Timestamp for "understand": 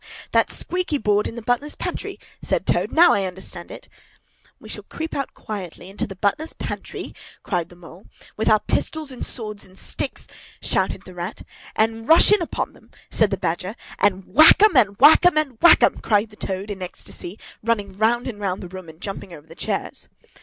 3.25-3.69